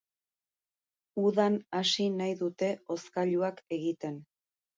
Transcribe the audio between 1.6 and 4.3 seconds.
hasi nahi dute hozkailuak egiten.